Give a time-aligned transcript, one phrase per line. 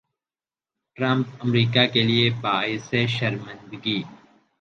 [0.97, 3.99] Trump امریکا کیلئے باعث شرمندگی